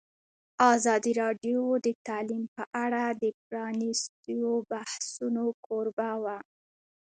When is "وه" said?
6.23-6.37